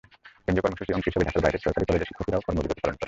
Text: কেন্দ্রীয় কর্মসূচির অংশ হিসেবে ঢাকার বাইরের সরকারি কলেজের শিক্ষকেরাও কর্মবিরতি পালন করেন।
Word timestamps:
কেন্দ্রীয় 0.43 0.65
কর্মসূচির 0.65 0.95
অংশ 0.95 1.05
হিসেবে 1.09 1.27
ঢাকার 1.27 1.43
বাইরের 1.45 1.63
সরকারি 1.65 1.85
কলেজের 1.87 2.09
শিক্ষকেরাও 2.09 2.45
কর্মবিরতি 2.47 2.73
পালন 2.81 2.85
করেন। 2.85 2.97